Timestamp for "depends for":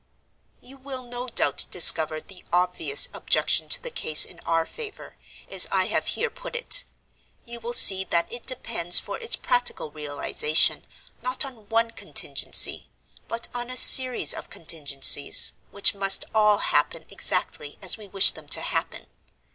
8.47-9.19